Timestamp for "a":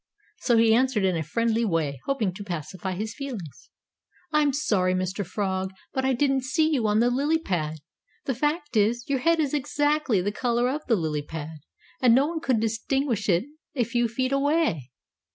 1.15-1.21, 13.75-13.83